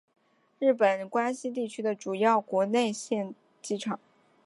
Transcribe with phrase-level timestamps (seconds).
[0.57, 3.99] 日本关西地区的主要国内线机场。